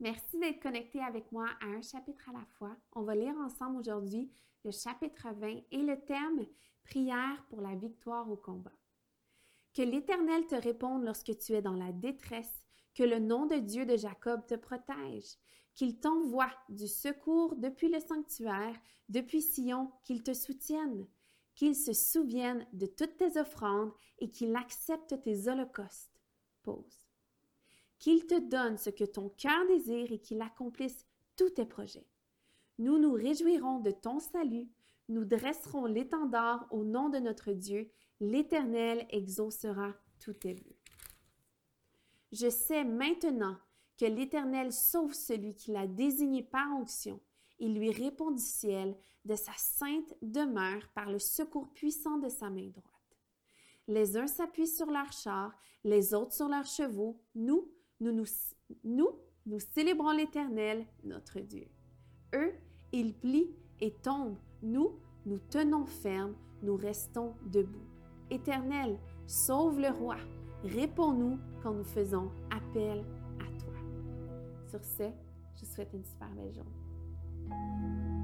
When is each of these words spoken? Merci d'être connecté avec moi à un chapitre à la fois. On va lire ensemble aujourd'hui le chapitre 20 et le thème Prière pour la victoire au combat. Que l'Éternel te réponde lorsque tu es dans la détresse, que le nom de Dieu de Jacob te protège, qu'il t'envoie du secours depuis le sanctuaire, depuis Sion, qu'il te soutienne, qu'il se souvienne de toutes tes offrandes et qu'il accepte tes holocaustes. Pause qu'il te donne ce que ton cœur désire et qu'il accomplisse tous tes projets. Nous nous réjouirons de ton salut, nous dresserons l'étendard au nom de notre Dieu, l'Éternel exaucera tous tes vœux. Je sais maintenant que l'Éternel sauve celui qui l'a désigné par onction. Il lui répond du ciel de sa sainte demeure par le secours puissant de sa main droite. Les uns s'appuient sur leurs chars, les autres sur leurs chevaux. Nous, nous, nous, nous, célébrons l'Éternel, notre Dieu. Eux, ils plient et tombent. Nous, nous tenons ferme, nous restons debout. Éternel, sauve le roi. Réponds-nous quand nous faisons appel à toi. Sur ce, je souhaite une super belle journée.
Merci 0.00 0.38
d'être 0.38 0.62
connecté 0.62 1.00
avec 1.00 1.32
moi 1.32 1.48
à 1.60 1.66
un 1.66 1.82
chapitre 1.82 2.28
à 2.28 2.32
la 2.32 2.44
fois. 2.56 2.76
On 2.92 3.02
va 3.02 3.16
lire 3.16 3.34
ensemble 3.38 3.80
aujourd'hui 3.80 4.30
le 4.64 4.70
chapitre 4.70 5.26
20 5.34 5.62
et 5.72 5.82
le 5.82 6.00
thème 6.04 6.46
Prière 6.84 7.44
pour 7.50 7.60
la 7.60 7.74
victoire 7.74 8.30
au 8.30 8.36
combat. 8.36 8.72
Que 9.74 9.82
l'Éternel 9.82 10.46
te 10.46 10.54
réponde 10.54 11.04
lorsque 11.04 11.36
tu 11.38 11.52
es 11.52 11.62
dans 11.62 11.74
la 11.74 11.90
détresse, 11.90 12.62
que 12.94 13.02
le 13.02 13.18
nom 13.18 13.46
de 13.46 13.56
Dieu 13.56 13.86
de 13.86 13.96
Jacob 13.96 14.46
te 14.46 14.54
protège, 14.54 15.36
qu'il 15.74 15.98
t'envoie 15.98 16.50
du 16.68 16.86
secours 16.86 17.56
depuis 17.56 17.88
le 17.88 18.00
sanctuaire, 18.00 18.76
depuis 19.08 19.42
Sion, 19.42 19.90
qu'il 20.04 20.22
te 20.22 20.32
soutienne, 20.32 21.06
qu'il 21.56 21.74
se 21.74 21.92
souvienne 21.92 22.66
de 22.72 22.86
toutes 22.86 23.16
tes 23.16 23.38
offrandes 23.38 23.92
et 24.18 24.30
qu'il 24.30 24.54
accepte 24.54 25.20
tes 25.22 25.48
holocaustes. 25.48 26.22
Pause 26.62 27.07
qu'il 27.98 28.26
te 28.26 28.38
donne 28.38 28.76
ce 28.78 28.90
que 28.90 29.04
ton 29.04 29.28
cœur 29.30 29.66
désire 29.66 30.12
et 30.12 30.18
qu'il 30.18 30.40
accomplisse 30.40 31.06
tous 31.36 31.50
tes 31.50 31.66
projets. 31.66 32.06
Nous 32.78 32.98
nous 32.98 33.12
réjouirons 33.12 33.80
de 33.80 33.90
ton 33.90 34.20
salut, 34.20 34.68
nous 35.08 35.24
dresserons 35.24 35.86
l'étendard 35.86 36.66
au 36.70 36.84
nom 36.84 37.08
de 37.08 37.18
notre 37.18 37.52
Dieu, 37.52 37.90
l'Éternel 38.20 39.06
exaucera 39.10 39.94
tous 40.20 40.34
tes 40.34 40.54
vœux. 40.54 40.76
Je 42.32 42.50
sais 42.50 42.84
maintenant 42.84 43.56
que 43.96 44.04
l'Éternel 44.04 44.72
sauve 44.72 45.14
celui 45.14 45.54
qui 45.54 45.72
l'a 45.72 45.86
désigné 45.86 46.42
par 46.42 46.70
onction. 46.76 47.20
Il 47.58 47.74
lui 47.74 47.90
répond 47.90 48.30
du 48.30 48.42
ciel 48.42 48.96
de 49.24 49.34
sa 49.34 49.52
sainte 49.56 50.14
demeure 50.22 50.88
par 50.94 51.10
le 51.10 51.18
secours 51.18 51.72
puissant 51.72 52.18
de 52.18 52.28
sa 52.28 52.50
main 52.50 52.68
droite. 52.68 52.84
Les 53.88 54.16
uns 54.16 54.26
s'appuient 54.26 54.68
sur 54.68 54.86
leurs 54.86 55.12
chars, 55.12 55.56
les 55.82 56.14
autres 56.14 56.34
sur 56.34 56.48
leurs 56.48 56.66
chevaux. 56.66 57.20
Nous, 57.34 57.68
nous, 58.00 58.12
nous, 58.84 59.08
nous, 59.46 59.60
célébrons 59.74 60.12
l'Éternel, 60.12 60.86
notre 61.04 61.40
Dieu. 61.40 61.66
Eux, 62.34 62.52
ils 62.92 63.14
plient 63.14 63.50
et 63.80 63.92
tombent. 64.02 64.38
Nous, 64.62 64.98
nous 65.26 65.38
tenons 65.50 65.84
ferme, 65.84 66.34
nous 66.62 66.76
restons 66.76 67.34
debout. 67.46 67.86
Éternel, 68.30 68.98
sauve 69.26 69.80
le 69.80 69.88
roi. 69.88 70.16
Réponds-nous 70.64 71.38
quand 71.62 71.72
nous 71.72 71.84
faisons 71.84 72.30
appel 72.50 73.04
à 73.38 73.60
toi. 73.60 73.74
Sur 74.68 74.84
ce, 74.84 75.04
je 75.60 75.64
souhaite 75.64 75.92
une 75.92 76.04
super 76.04 76.28
belle 76.30 76.52
journée. 76.52 78.17